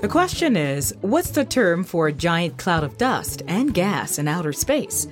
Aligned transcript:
The 0.00 0.08
question 0.10 0.56
is 0.56 0.94
what's 1.00 1.30
the 1.30 1.44
term 1.44 1.84
for 1.84 2.08
a 2.08 2.12
giant 2.12 2.58
cloud 2.58 2.82
of 2.82 2.98
dust 2.98 3.42
and 3.46 3.72
gas 3.72 4.18
in 4.18 4.26
outer 4.26 4.52
space? 4.52 5.06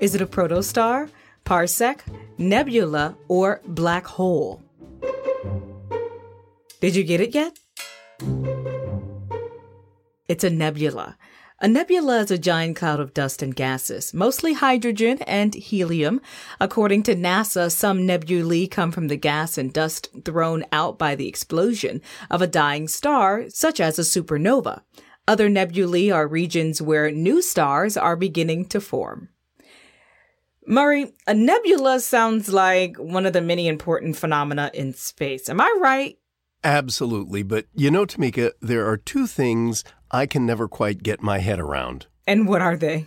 Is 0.00 0.16
it 0.16 0.20
a 0.20 0.26
protostar, 0.26 1.08
parsec, 1.44 2.00
nebula, 2.38 3.16
or 3.28 3.60
black 3.66 4.04
hole? 4.04 4.60
Did 6.80 6.96
you 6.96 7.04
get 7.04 7.20
it 7.20 7.34
yet? 7.34 7.56
It's 10.26 10.42
a 10.42 10.50
nebula. 10.50 11.16
A 11.64 11.68
nebula 11.68 12.18
is 12.18 12.32
a 12.32 12.38
giant 12.38 12.74
cloud 12.74 12.98
of 12.98 13.14
dust 13.14 13.40
and 13.40 13.54
gases, 13.54 14.12
mostly 14.12 14.54
hydrogen 14.54 15.18
and 15.28 15.54
helium. 15.54 16.20
According 16.58 17.04
to 17.04 17.14
NASA, 17.14 17.70
some 17.70 18.04
nebulae 18.04 18.66
come 18.66 18.90
from 18.90 19.06
the 19.06 19.14
gas 19.14 19.56
and 19.56 19.72
dust 19.72 20.08
thrown 20.24 20.64
out 20.72 20.98
by 20.98 21.14
the 21.14 21.28
explosion 21.28 22.02
of 22.28 22.42
a 22.42 22.48
dying 22.48 22.88
star, 22.88 23.44
such 23.48 23.78
as 23.78 23.96
a 23.96 24.02
supernova. 24.02 24.82
Other 25.28 25.48
nebulae 25.48 26.10
are 26.10 26.26
regions 26.26 26.82
where 26.82 27.12
new 27.12 27.40
stars 27.40 27.96
are 27.96 28.16
beginning 28.16 28.64
to 28.70 28.80
form. 28.80 29.28
Murray, 30.66 31.12
a 31.28 31.34
nebula 31.34 32.00
sounds 32.00 32.48
like 32.48 32.96
one 32.96 33.24
of 33.24 33.34
the 33.34 33.40
many 33.40 33.68
important 33.68 34.16
phenomena 34.16 34.72
in 34.74 34.94
space. 34.94 35.48
Am 35.48 35.60
I 35.60 35.78
right? 35.80 36.18
Absolutely. 36.64 37.42
But 37.42 37.66
you 37.74 37.90
know, 37.90 38.06
Tamika, 38.06 38.52
there 38.60 38.86
are 38.88 38.96
two 38.96 39.26
things 39.26 39.84
I 40.10 40.26
can 40.26 40.46
never 40.46 40.68
quite 40.68 41.02
get 41.02 41.22
my 41.22 41.38
head 41.38 41.58
around. 41.58 42.06
And 42.26 42.46
what 42.46 42.62
are 42.62 42.76
they? 42.76 43.06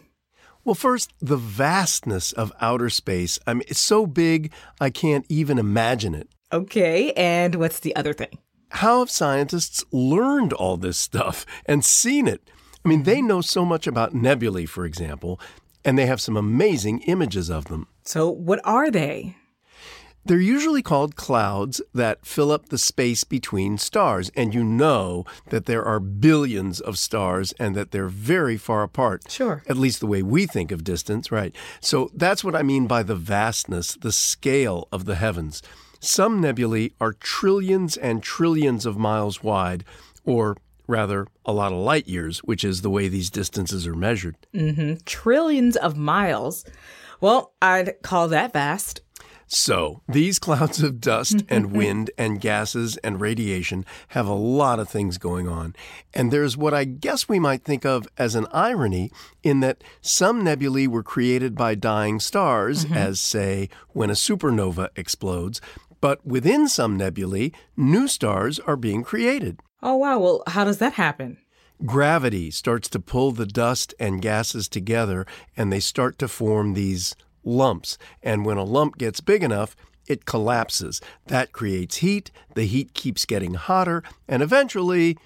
Well, 0.63 0.75
first, 0.75 1.13
the 1.21 1.37
vastness 1.37 2.31
of 2.31 2.51
outer 2.59 2.89
space. 2.89 3.37
I 3.45 3.53
mean, 3.53 3.63
it's 3.67 3.79
so 3.79 4.07
big, 4.07 4.51
I 4.81 4.89
can't 4.89 5.25
even 5.29 5.59
imagine 5.59 6.15
it. 6.15 6.27
Okay. 6.51 7.13
And 7.13 7.55
what's 7.55 7.79
the 7.79 7.95
other 7.95 8.13
thing? 8.13 8.39
How 8.69 8.99
have 8.99 9.11
scientists 9.11 9.85
learned 9.91 10.53
all 10.53 10.75
this 10.75 10.97
stuff 10.97 11.45
and 11.65 11.85
seen 11.85 12.27
it? 12.27 12.49
I 12.83 12.89
mean, 12.89 13.03
they 13.03 13.21
know 13.21 13.41
so 13.41 13.63
much 13.63 13.87
about 13.87 14.13
nebulae, 14.15 14.65
for 14.65 14.85
example, 14.85 15.39
and 15.83 15.97
they 15.97 16.07
have 16.07 16.19
some 16.19 16.35
amazing 16.35 17.01
images 17.01 17.49
of 17.49 17.65
them. 17.65 17.87
So, 18.03 18.29
what 18.29 18.59
are 18.63 18.89
they? 18.89 19.37
They're 20.25 20.39
usually 20.39 20.81
called 20.81 21.15
clouds 21.15 21.81
that 21.93 22.25
fill 22.25 22.51
up 22.51 22.69
the 22.69 22.79
space 22.79 23.23
between 23.23 23.77
stars, 23.77 24.31
and 24.35 24.55
you 24.55 24.63
know 24.63 25.23
that 25.49 25.67
there 25.67 25.85
are 25.85 25.99
billions 25.99 26.79
of 26.79 26.97
stars 26.97 27.53
and 27.59 27.75
that 27.75 27.91
they're 27.91 28.07
very 28.07 28.57
far 28.57 28.81
apart. 28.81 29.29
Sure. 29.29 29.61
At 29.67 29.77
least 29.77 29.99
the 29.99 30.07
way 30.07 30.23
we 30.23 30.47
think 30.47 30.71
of 30.71 30.83
distance, 30.83 31.31
right? 31.31 31.55
So 31.79 32.09
that's 32.13 32.43
what 32.43 32.55
I 32.55 32.63
mean 32.63 32.87
by 32.87 33.03
the 33.03 33.15
vastness, 33.15 33.93
the 33.93 34.11
scale 34.11 34.87
of 34.91 35.05
the 35.05 35.15
heavens. 35.15 35.61
Some 35.99 36.41
nebulae 36.41 36.91
are 36.99 37.13
trillions 37.13 37.95
and 37.95 38.23
trillions 38.23 38.85
of 38.85 38.97
miles 38.97 39.43
wide, 39.43 39.83
or 40.23 40.57
rather, 40.87 41.27
a 41.45 41.51
lot 41.51 41.71
of 41.71 41.79
light 41.79 42.07
years, 42.07 42.39
which 42.39 42.63
is 42.63 42.81
the 42.81 42.89
way 42.89 43.07
these 43.07 43.29
distances 43.29 43.85
are 43.87 43.95
measured. 43.95 44.37
Mm-hmm. 44.53 44.95
Trillions 45.05 45.75
of 45.75 45.97
miles. 45.97 46.65
Well, 47.21 47.53
I'd 47.61 48.01
call 48.01 48.27
that 48.29 48.53
vast. 48.53 49.01
So, 49.47 50.01
these 50.07 50.39
clouds 50.39 50.81
of 50.81 50.99
dust 50.99 51.43
and 51.49 51.71
wind 51.71 52.09
and 52.17 52.41
gases 52.41 52.97
and 52.97 53.21
radiation 53.21 53.85
have 54.09 54.27
a 54.27 54.33
lot 54.33 54.79
of 54.79 54.89
things 54.89 55.19
going 55.19 55.47
on. 55.47 55.75
And 56.13 56.31
there's 56.31 56.57
what 56.57 56.73
I 56.73 56.83
guess 56.83 57.29
we 57.29 57.39
might 57.39 57.63
think 57.63 57.85
of 57.85 58.07
as 58.17 58.33
an 58.33 58.47
irony 58.51 59.11
in 59.43 59.59
that 59.59 59.83
some 60.01 60.43
nebulae 60.43 60.87
were 60.87 61.03
created 61.03 61.55
by 61.55 61.75
dying 61.75 62.19
stars, 62.19 62.85
mm-hmm. 62.85 62.95
as, 62.95 63.19
say, 63.19 63.69
when 63.89 64.09
a 64.09 64.13
supernova 64.13 64.89
explodes. 64.95 65.61
But 66.01 66.25
within 66.25 66.67
some 66.67 66.97
nebulae, 66.97 67.51
new 67.77 68.07
stars 68.07 68.59
are 68.59 68.77
being 68.77 69.03
created. 69.03 69.59
Oh, 69.81 69.95
wow. 69.97 70.17
Well, 70.19 70.43
how 70.47 70.63
does 70.63 70.79
that 70.79 70.93
happen? 70.93 71.37
Gravity 71.85 72.51
starts 72.51 72.89
to 72.89 72.99
pull 72.99 73.31
the 73.31 73.45
dust 73.45 73.93
and 73.99 74.21
gases 74.21 74.67
together, 74.67 75.27
and 75.55 75.71
they 75.71 75.79
start 75.79 76.17
to 76.19 76.27
form 76.27 76.73
these 76.73 77.15
lumps. 77.45 77.97
And 78.21 78.45
when 78.45 78.57
a 78.57 78.63
lump 78.63 78.97
gets 78.97 79.21
big 79.21 79.43
enough, 79.43 79.75
it 80.07 80.25
collapses. 80.25 81.01
That 81.27 81.51
creates 81.51 81.97
heat. 81.97 82.31
The 82.55 82.65
heat 82.65 82.93
keeps 82.93 83.25
getting 83.25 83.53
hotter, 83.53 84.03
and 84.27 84.43
eventually, 84.43 85.17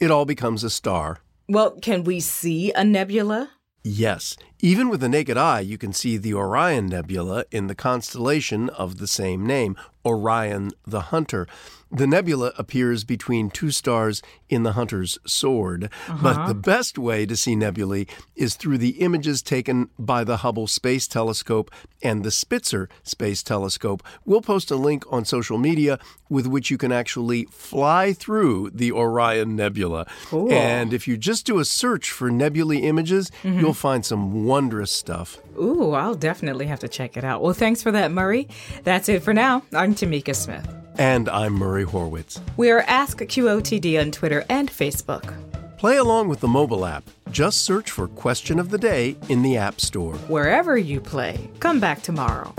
it 0.00 0.10
all 0.10 0.24
becomes 0.24 0.62
a 0.62 0.70
star. 0.70 1.20
Well, 1.48 1.72
can 1.80 2.04
we 2.04 2.20
see 2.20 2.72
a 2.72 2.84
nebula? 2.84 3.50
Yes. 3.82 4.36
Even 4.60 4.88
with 4.88 5.00
the 5.00 5.08
naked 5.08 5.36
eye, 5.36 5.60
you 5.60 5.78
can 5.78 5.92
see 5.92 6.16
the 6.16 6.34
Orion 6.34 6.86
Nebula 6.86 7.44
in 7.52 7.68
the 7.68 7.76
constellation 7.76 8.68
of 8.70 8.98
the 8.98 9.06
same 9.06 9.46
name, 9.46 9.76
Orion 10.04 10.72
the 10.86 11.02
Hunter. 11.02 11.46
The 11.90 12.06
nebula 12.06 12.52
appears 12.58 13.04
between 13.04 13.48
two 13.48 13.70
stars 13.70 14.22
in 14.50 14.62
the 14.62 14.72
hunter's 14.72 15.18
sword, 15.26 15.84
uh-huh. 15.84 16.18
but 16.22 16.46
the 16.46 16.54
best 16.54 16.98
way 16.98 17.24
to 17.24 17.34
see 17.34 17.56
nebulae 17.56 18.06
is 18.36 18.56
through 18.56 18.76
the 18.76 19.00
images 19.00 19.40
taken 19.40 19.88
by 19.98 20.22
the 20.22 20.38
Hubble 20.38 20.66
Space 20.66 21.08
Telescope 21.08 21.70
and 22.02 22.24
the 22.24 22.30
Spitzer 22.30 22.90
Space 23.04 23.42
Telescope. 23.42 24.02
We'll 24.26 24.42
post 24.42 24.70
a 24.70 24.76
link 24.76 25.04
on 25.10 25.24
social 25.24 25.56
media 25.56 25.98
with 26.28 26.46
which 26.46 26.70
you 26.70 26.76
can 26.76 26.92
actually 26.92 27.44
fly 27.46 28.12
through 28.12 28.70
the 28.74 28.92
Orion 28.92 29.56
Nebula. 29.56 30.06
Cool. 30.26 30.52
And 30.52 30.92
if 30.92 31.08
you 31.08 31.16
just 31.16 31.46
do 31.46 31.58
a 31.58 31.64
search 31.64 32.10
for 32.10 32.30
nebulae 32.30 32.78
images, 32.78 33.30
mm-hmm. 33.42 33.60
you'll 33.60 33.72
find 33.72 34.04
some 34.04 34.44
wondrous 34.48 34.90
stuff. 34.90 35.38
Ooh, 35.58 35.92
I'll 35.92 36.14
definitely 36.14 36.66
have 36.66 36.80
to 36.80 36.88
check 36.88 37.16
it 37.16 37.22
out. 37.22 37.42
Well, 37.42 37.52
thanks 37.52 37.82
for 37.82 37.92
that, 37.92 38.10
Murray. 38.10 38.48
That's 38.82 39.08
it 39.08 39.22
for 39.22 39.34
now. 39.34 39.62
I'm 39.72 39.94
Tamika 39.94 40.34
Smith. 40.34 40.66
And 40.96 41.28
I'm 41.28 41.52
Murray 41.52 41.84
Horwitz. 41.84 42.40
We 42.56 42.70
are 42.70 42.80
Ask 42.80 43.18
QOTD 43.18 44.00
on 44.00 44.10
Twitter 44.10 44.44
and 44.48 44.68
Facebook. 44.70 45.34
Play 45.76 45.98
along 45.98 46.28
with 46.28 46.40
the 46.40 46.48
mobile 46.48 46.84
app. 46.84 47.04
Just 47.30 47.62
search 47.62 47.90
for 47.92 48.08
Question 48.08 48.58
of 48.58 48.70
the 48.70 48.78
Day 48.78 49.16
in 49.28 49.42
the 49.42 49.56
App 49.56 49.80
Store. 49.80 50.14
Wherever 50.26 50.76
you 50.76 51.00
play, 51.00 51.48
come 51.60 51.78
back 51.78 52.02
tomorrow. 52.02 52.52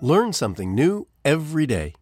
Learn 0.00 0.32
something 0.32 0.74
new 0.74 1.08
every 1.24 1.66
day. 1.66 1.94